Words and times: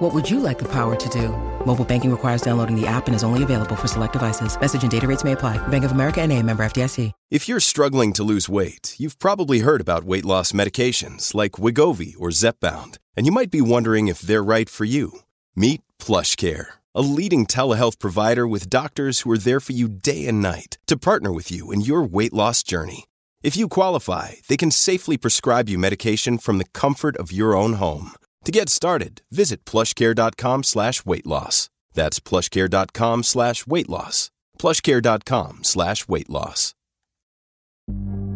What 0.00 0.14
would 0.14 0.30
you 0.30 0.40
like 0.40 0.58
the 0.58 0.72
power 0.72 0.96
to 0.96 1.08
do? 1.10 1.28
Mobile 1.66 1.84
banking 1.84 2.10
requires 2.10 2.40
downloading 2.40 2.74
the 2.74 2.86
app 2.86 3.06
and 3.06 3.14
is 3.14 3.22
only 3.22 3.42
available 3.42 3.76
for 3.76 3.86
select 3.86 4.14
devices. 4.14 4.58
Message 4.58 4.80
and 4.80 4.90
data 4.90 5.06
rates 5.06 5.24
may 5.24 5.32
apply. 5.32 5.58
Bank 5.68 5.84
of 5.84 5.92
America 5.92 6.22
and 6.22 6.32
a 6.32 6.42
member 6.42 6.62
FDIC. 6.62 7.12
If 7.30 7.48
you're 7.48 7.60
struggling 7.60 8.14
to 8.14 8.24
lose 8.24 8.48
weight, 8.48 8.94
you've 8.96 9.18
probably 9.18 9.58
heard 9.58 9.82
about 9.82 10.04
weight 10.04 10.24
loss 10.24 10.52
medications 10.52 11.34
like 11.34 11.60
Wigovi 11.60 12.14
or 12.18 12.30
Zepbound, 12.30 12.96
and 13.14 13.26
you 13.26 13.32
might 13.32 13.50
be 13.50 13.60
wondering 13.60 14.08
if 14.08 14.22
they're 14.22 14.42
right 14.42 14.70
for 14.70 14.86
you. 14.86 15.20
Meet 15.54 15.82
PlushCare, 15.98 16.78
a 16.94 17.02
leading 17.02 17.44
telehealth 17.44 17.98
provider 17.98 18.48
with 18.48 18.70
doctors 18.70 19.20
who 19.20 19.30
are 19.32 19.36
there 19.36 19.60
for 19.60 19.72
you 19.74 19.86
day 19.86 20.26
and 20.26 20.40
night 20.40 20.78
to 20.86 20.96
partner 20.96 21.30
with 21.30 21.52
you 21.52 21.70
in 21.70 21.82
your 21.82 22.02
weight 22.02 22.32
loss 22.32 22.62
journey. 22.62 23.04
If 23.42 23.54
you 23.54 23.68
qualify, 23.68 24.36
they 24.48 24.56
can 24.56 24.70
safely 24.70 25.18
prescribe 25.18 25.68
you 25.68 25.78
medication 25.78 26.38
from 26.38 26.56
the 26.56 26.70
comfort 26.72 27.18
of 27.18 27.32
your 27.32 27.54
own 27.54 27.74
home. 27.74 28.12
To 28.44 28.52
get 28.52 28.68
started, 28.68 29.22
visit 29.30 29.64
plushcare.com 29.64 30.64
slash 30.64 31.04
weight 31.04 31.26
loss. 31.26 31.68
That's 31.92 32.20
plushcare.com 32.20 33.22
slash 33.22 33.66
weight 33.66 33.88
loss. 33.88 34.30
Plushcare.com 34.58 35.64
slash 35.64 36.08
weight 36.08 36.30
loss. 36.30 36.74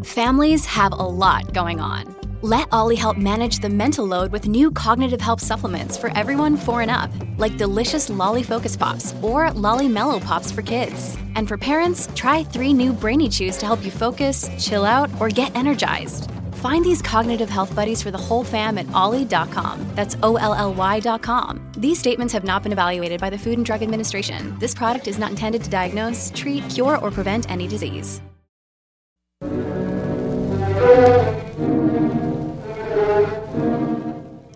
Families 0.04 0.66
have 0.66 0.92
a 0.92 0.96
lot 0.96 1.54
going 1.54 1.80
on. 1.80 2.14
Let 2.42 2.68
Ollie 2.72 2.96
help 2.96 3.16
manage 3.16 3.60
the 3.60 3.70
mental 3.70 4.04
load 4.04 4.30
with 4.30 4.46
new 4.46 4.70
cognitive 4.70 5.20
help 5.22 5.40
supplements 5.40 5.96
for 5.96 6.10
everyone 6.14 6.58
four 6.58 6.82
and 6.82 6.90
up, 6.90 7.10
like 7.38 7.56
delicious 7.56 8.10
Lolly 8.10 8.42
Focus 8.42 8.76
Pops 8.76 9.14
or 9.22 9.50
Lolly 9.52 9.88
Mellow 9.88 10.20
Pops 10.20 10.52
for 10.52 10.60
kids. 10.60 11.16
And 11.36 11.48
for 11.48 11.56
parents, 11.56 12.10
try 12.14 12.44
three 12.44 12.74
new 12.74 12.92
Brainy 12.92 13.30
Chews 13.30 13.56
to 13.58 13.64
help 13.64 13.82
you 13.82 13.90
focus, 13.90 14.50
chill 14.58 14.84
out, 14.84 15.08
or 15.20 15.30
get 15.30 15.56
energized. 15.56 16.30
Find 16.64 16.82
these 16.82 17.02
cognitive 17.02 17.50
health 17.50 17.76
buddies 17.76 18.02
for 18.02 18.10
the 18.10 18.16
whole 18.16 18.42
fam 18.42 18.78
at 18.78 18.90
ollie.com. 18.94 19.84
That's 19.94 20.16
O 20.22 20.36
L 20.36 20.54
L 20.54 20.72
Y.com. 20.72 21.60
These 21.76 21.98
statements 21.98 22.32
have 22.32 22.42
not 22.42 22.62
been 22.62 22.72
evaluated 22.72 23.20
by 23.20 23.28
the 23.28 23.36
Food 23.36 23.58
and 23.58 23.66
Drug 23.66 23.82
Administration. 23.82 24.56
This 24.60 24.74
product 24.74 25.06
is 25.06 25.18
not 25.18 25.28
intended 25.28 25.62
to 25.64 25.68
diagnose, 25.68 26.32
treat, 26.34 26.66
cure, 26.70 26.96
or 27.02 27.10
prevent 27.10 27.50
any 27.50 27.68
disease. 27.68 28.22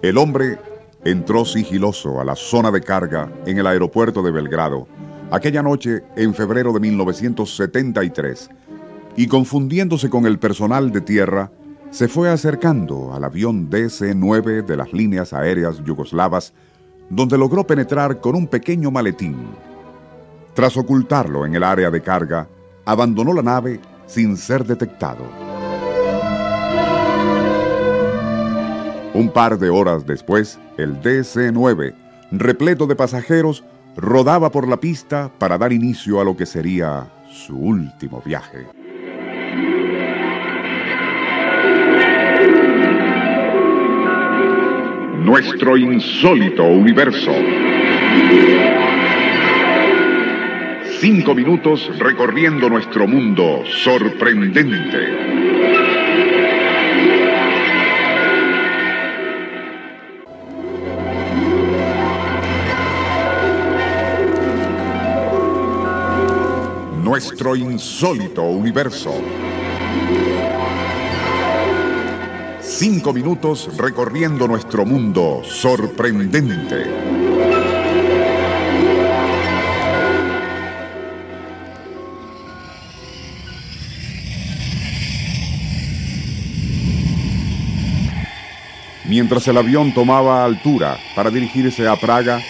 El 0.01 0.17
hombre 0.17 0.59
entró 1.05 1.45
sigiloso 1.45 2.23
a 2.23 2.25
la 2.25 2.37
zona 2.37 2.71
de 2.71 2.81
carga 2.81 3.31
en 3.45 3.59
el 3.59 3.67
aeropuerto 3.67 4.23
de 4.23 4.31
Belgrado 4.31 4.89
aquella 5.31 5.63
noche 5.63 6.05
en 6.17 6.33
febrero 6.33 6.73
de 6.73 6.81
1973 6.81 8.49
y 9.15 9.27
confundiéndose 9.27 10.09
con 10.09 10.25
el 10.25 10.39
personal 10.39 10.91
de 10.91 11.03
tierra, 11.03 11.51
se 11.91 12.09
fue 12.09 12.31
acercando 12.31 13.15
al 13.15 13.25
avión 13.25 13.71
DC-9 13.71 14.65
de 14.65 14.77
las 14.77 14.93
líneas 14.93 15.33
aéreas 15.33 15.83
yugoslavas, 15.85 16.53
donde 17.09 17.39
logró 17.39 17.67
penetrar 17.67 18.21
con 18.21 18.35
un 18.35 18.47
pequeño 18.47 18.91
maletín. 18.91 19.37
Tras 20.55 20.77
ocultarlo 20.77 21.47
en 21.47 21.55
el 21.55 21.65
área 21.65 21.91
de 21.91 22.03
carga, 22.03 22.49
abandonó 22.85 23.33
la 23.33 23.43
nave 23.43 23.81
sin 24.07 24.37
ser 24.37 24.65
detectado. 24.65 25.25
Un 29.15 29.31
par 29.33 29.59
de 29.59 29.71
horas 29.71 30.07
después, 30.07 30.59
el 30.77 31.01
DC-9, 31.01 31.95
repleto 32.31 32.87
de 32.87 32.95
pasajeros, 32.95 33.65
rodaba 33.97 34.51
por 34.53 34.69
la 34.69 34.79
pista 34.79 35.31
para 35.39 35.59
dar 35.59 35.73
inicio 35.73 36.21
a 36.21 36.25
lo 36.25 36.37
que 36.37 36.47
sería 36.47 37.11
su 37.31 37.57
último 37.57 38.23
viaje. 38.25 38.67
Nuestro 45.41 45.77
insólito 45.77 46.65
universo. 46.65 47.31
Cinco 50.99 51.33
minutos 51.33 51.97
recorriendo 51.97 52.69
nuestro 52.69 53.07
mundo 53.07 53.63
sorprendente. 53.85 54.99
Nuestro 67.05 67.55
insólito 67.55 68.43
universo. 68.43 69.13
Cinco 72.79 73.13
minutos 73.13 73.77
recorriendo 73.77 74.47
nuestro 74.47 74.87
mundo 74.87 75.43
sorprendente. 75.43 76.87
Mientras 89.07 89.49
el 89.49 89.57
avión 89.57 89.93
tomaba 89.93 90.45
altura 90.45 90.99
para 91.17 91.33
dirigirse 91.33 91.89
a 91.89 91.97
Praga, 91.97 92.41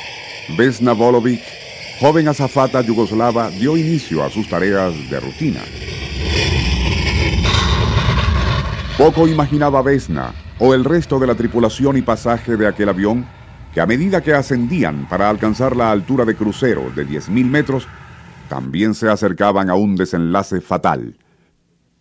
Vesna 0.59 0.93
Volovic, 0.93 1.41
joven 2.01 2.29
azafata 2.29 2.83
yugoslava, 2.83 3.49
dio 3.49 3.79
inicio 3.79 4.23
a 4.23 4.29
sus 4.29 4.47
tareas 4.47 4.93
de 5.09 5.21
rutina. 5.21 5.63
Poco 8.99 9.29
imaginaba 9.29 9.81
Vesna 9.81 10.35
o 10.59 10.75
el 10.75 10.85
resto 10.85 11.21
de 11.21 11.29
la 11.29 11.37
tripulación 11.37 11.97
y 11.97 12.03
pasaje 12.03 12.57
de 12.57 12.67
aquel 12.67 12.89
avión 12.89 13.25
que 13.73 13.81
a 13.81 13.87
medida 13.87 14.21
que 14.25 14.35
ascendían 14.35 15.07
para 15.09 15.31
alcanzar 15.31 15.77
la 15.77 15.93
altura 15.93 16.25
de 16.25 16.35
crucero 16.35 16.91
de 16.97 17.07
10.000 17.07 17.45
metros, 17.45 17.87
también 18.49 18.95
se 18.95 19.09
acercaban 19.09 19.71
a 19.71 19.77
un 19.77 19.95
desenlace 19.95 20.61
fatal. 20.61 21.17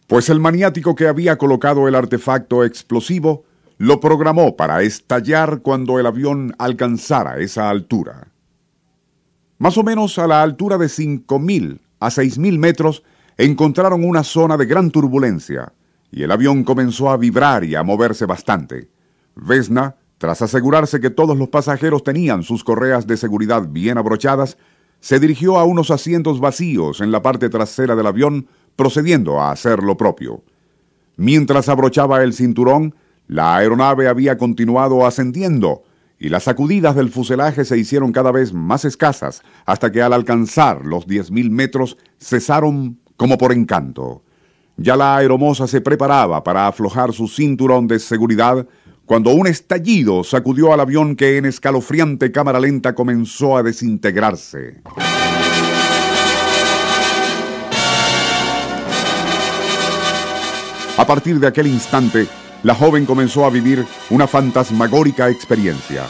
Pues 0.07 0.29
el 0.29 0.39
maniático 0.39 0.95
que 0.95 1.07
había 1.07 1.37
colocado 1.37 1.87
el 1.87 1.93
artefacto 1.93 2.63
explosivo 2.63 3.43
lo 3.77 3.99
programó 3.99 4.57
para 4.57 4.81
estallar 4.81 5.59
cuando 5.61 5.99
el 5.99 6.07
avión 6.07 6.55
alcanzara 6.57 7.37
esa 7.37 7.69
altura. 7.69 8.29
Más 9.59 9.77
o 9.77 9.83
menos 9.83 10.17
a 10.17 10.25
la 10.25 10.41
altura 10.41 10.79
de 10.79 10.87
5.000 10.87 11.79
a 11.99 12.07
6.000 12.07 12.57
metros 12.57 13.03
encontraron 13.37 14.03
una 14.03 14.23
zona 14.23 14.57
de 14.57 14.65
gran 14.65 14.89
turbulencia 14.89 15.73
y 16.11 16.23
el 16.23 16.31
avión 16.31 16.63
comenzó 16.63 17.09
a 17.09 17.17
vibrar 17.17 17.63
y 17.63 17.75
a 17.75 17.83
moverse 17.83 18.25
bastante. 18.25 18.89
Vesna, 19.35 19.95
tras 20.17 20.41
asegurarse 20.41 20.99
que 20.99 21.09
todos 21.09 21.37
los 21.37 21.49
pasajeros 21.49 22.03
tenían 22.03 22.43
sus 22.43 22.63
correas 22.63 23.05
de 23.07 23.17
seguridad 23.17 23.67
bien 23.69 23.97
abrochadas, 23.97 24.57
se 24.99 25.19
dirigió 25.19 25.59
a 25.59 25.63
unos 25.63 25.91
asientos 25.91 26.39
vacíos 26.39 27.01
en 27.01 27.11
la 27.11 27.21
parte 27.21 27.49
trasera 27.49 27.95
del 27.95 28.07
avión, 28.07 28.47
procediendo 28.75 29.39
a 29.39 29.51
hacer 29.51 29.83
lo 29.83 29.95
propio. 29.95 30.43
Mientras 31.17 31.69
abrochaba 31.69 32.23
el 32.23 32.33
cinturón, 32.33 32.95
la 33.27 33.55
aeronave 33.55 34.07
había 34.07 34.37
continuado 34.37 35.05
ascendiendo 35.05 35.83
y 36.19 36.29
las 36.29 36.43
sacudidas 36.43 36.95
del 36.95 37.09
fuselaje 37.09 37.65
se 37.65 37.77
hicieron 37.77 38.11
cada 38.11 38.31
vez 38.31 38.53
más 38.53 38.85
escasas 38.85 39.43
hasta 39.65 39.91
que 39.91 40.01
al 40.01 40.13
alcanzar 40.13 40.85
los 40.85 41.07
10.000 41.07 41.49
metros 41.49 41.97
cesaron 42.19 42.99
como 43.17 43.37
por 43.37 43.51
encanto. 43.51 44.23
Ya 44.77 44.95
la 44.95 45.17
aeromoza 45.17 45.65
se 45.65 45.81
preparaba 45.81 46.43
para 46.43 46.67
aflojar 46.67 47.11
su 47.11 47.27
cinturón 47.27 47.87
de 47.87 47.97
seguridad 47.97 48.67
cuando 49.07 49.31
un 49.31 49.47
estallido 49.47 50.23
sacudió 50.23 50.71
al 50.71 50.79
avión 50.79 51.15
que 51.15 51.37
en 51.37 51.45
escalofriante 51.45 52.31
cámara 52.31 52.59
lenta 52.59 52.93
comenzó 52.93 53.57
a 53.57 53.63
desintegrarse. 53.63 54.81
A 60.97 61.05
partir 61.07 61.39
de 61.39 61.47
aquel 61.47 61.67
instante, 61.67 62.27
la 62.61 62.75
joven 62.75 63.05
comenzó 63.05 63.45
a 63.45 63.49
vivir 63.49 63.83
una 64.11 64.27
fantasmagórica 64.27 65.29
experiencia. 65.29 66.03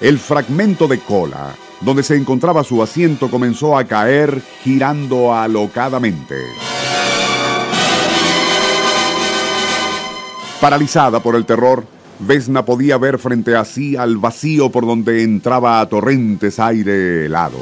El 0.00 0.18
fragmento 0.18 0.86
de 0.86 0.98
cola, 0.98 1.54
donde 1.80 2.02
se 2.02 2.16
encontraba 2.16 2.62
su 2.62 2.82
asiento, 2.82 3.30
comenzó 3.30 3.78
a 3.78 3.84
caer 3.84 4.42
girando 4.62 5.34
alocadamente. 5.34 6.36
Paralizada 10.62 11.18
por 11.18 11.34
el 11.34 11.44
terror, 11.44 11.84
Vesna 12.20 12.64
podía 12.64 12.96
ver 12.96 13.18
frente 13.18 13.56
a 13.56 13.64
sí 13.64 13.96
al 13.96 14.18
vacío 14.18 14.70
por 14.70 14.86
donde 14.86 15.24
entraba 15.24 15.80
a 15.80 15.88
torrentes 15.88 16.60
aire 16.60 17.26
helado. 17.26 17.58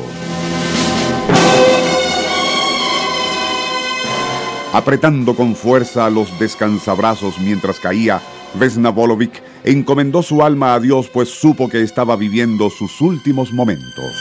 Apretando 4.75 5.35
con 5.35 5.55
fuerza 5.55 6.11
los 6.11 6.39
descansabrazos 6.39 7.39
mientras 7.39 7.81
caía, 7.81 8.21
Vesna 8.53 8.91
Volovic 8.91 9.43
encomendó 9.65 10.23
su 10.23 10.43
alma 10.43 10.75
a 10.75 10.81
Dios 10.81 11.09
pues 11.09 11.31
supo 11.31 11.71
que 11.71 11.81
estaba 11.81 12.17
viviendo 12.17 12.69
sus 12.69 13.01
últimos 13.01 13.51
momentos. 13.51 14.13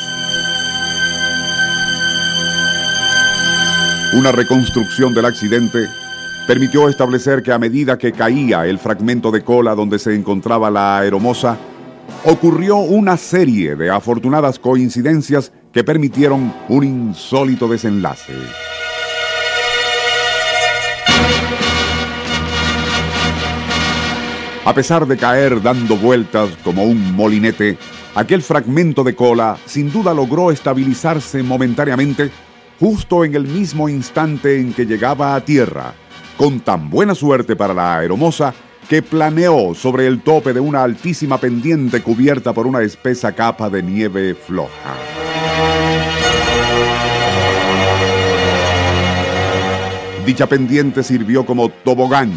Una 4.14 4.31
reconstrucción 4.31 5.14
del 5.14 5.26
accidente 5.26 5.86
permitió 6.50 6.90
establecer 6.90 7.44
que 7.44 7.51
a 7.51 7.60
medida 7.60 8.00
que 8.00 8.12
caía 8.12 8.66
el 8.66 8.80
fragmento 8.80 9.30
de 9.30 9.44
cola 9.44 9.75
donde 9.75 10.00
se 10.00 10.16
encontraba 10.16 10.72
la 10.72 10.98
aeromoza, 10.98 11.57
ocurrió 12.25 12.78
una 12.78 13.18
serie 13.18 13.75
de 13.75 13.92
afortunadas 13.92 14.57
coincidencias 14.57 15.51
que 15.72 15.84
permitieron 15.84 16.51
un 16.68 16.84
insólito 16.84 17.68
desenlace. 17.68 18.34
A 24.66 24.74
pesar 24.74 25.06
de 25.06 25.18
caer 25.18 25.62
dando 25.62 25.98
vueltas 25.98 26.50
como 26.63 26.84
un 26.84 27.16
molinete, 27.16 27.78
aquel 28.16 28.42
fragmento 28.42 29.04
de 29.04 29.13
cola 29.13 29.56
sin 29.68 29.94
duda 29.94 30.16
logró 30.16 30.50
estabilizarse 30.50 31.44
momentáneamente 31.44 32.31
justo 32.80 33.24
en 33.24 33.36
el 33.36 33.44
mismo 33.44 33.88
instante 33.88 34.60
en 34.60 34.74
que 34.74 34.88
llegaba 34.88 35.36
a 35.36 35.42
tierra, 35.42 35.94
con 36.39 36.62
tan 36.62 36.89
buena 36.89 37.15
suerte 37.15 37.57
para 37.57 37.74
la 37.74 37.97
aeromoza 37.97 38.53
que 38.88 39.01
planeó 39.01 39.75
sobre 39.75 40.07
el 40.07 40.21
tope 40.21 40.53
de 40.53 40.62
una 40.62 40.83
altísima 40.83 41.38
pendiente 41.38 42.01
cubierta 42.01 42.53
por 42.53 42.65
una 42.65 42.81
espesa 42.81 43.33
capa 43.33 43.69
de 43.69 43.83
nieve 43.83 44.36
floja. 44.36 44.95
Dicha 50.25 50.47
pendiente 50.47 51.03
sirvió 51.03 51.45
como 51.45 51.68
tobogán, 51.68 52.31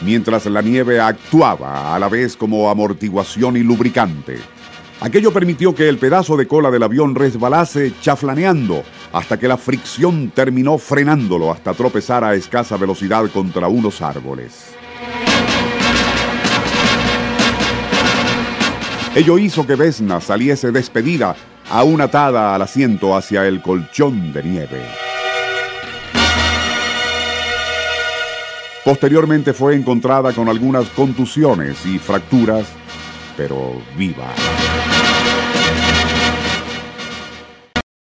mientras 0.00 0.46
la 0.46 0.60
nieve 0.60 0.98
actuaba 0.98 1.94
a 1.94 1.98
la 2.00 2.08
vez 2.08 2.36
como 2.36 2.68
amortiguación 2.68 3.56
y 3.56 3.60
lubricante. 3.60 4.38
Aquello 5.04 5.34
permitió 5.34 5.74
que 5.74 5.86
el 5.86 5.98
pedazo 5.98 6.34
de 6.34 6.46
cola 6.46 6.70
del 6.70 6.82
avión 6.82 7.14
resbalase 7.14 7.92
chaflaneando 8.00 8.82
hasta 9.12 9.38
que 9.38 9.46
la 9.46 9.58
fricción 9.58 10.30
terminó 10.30 10.78
frenándolo 10.78 11.52
hasta 11.52 11.74
tropezar 11.74 12.24
a 12.24 12.34
escasa 12.34 12.78
velocidad 12.78 13.28
contra 13.30 13.68
unos 13.68 14.00
árboles. 14.00 14.70
Ello 19.14 19.36
hizo 19.36 19.66
que 19.66 19.74
Vesna 19.74 20.22
saliese 20.22 20.72
despedida, 20.72 21.36
aún 21.70 22.00
atada 22.00 22.54
al 22.54 22.62
asiento 22.62 23.14
hacia 23.14 23.46
el 23.46 23.60
colchón 23.60 24.32
de 24.32 24.42
nieve. 24.42 24.82
Posteriormente 28.82 29.52
fue 29.52 29.74
encontrada 29.74 30.32
con 30.32 30.48
algunas 30.48 30.88
contusiones 30.88 31.84
y 31.84 31.98
fracturas, 31.98 32.68
pero 33.36 33.82
viva. 33.98 34.32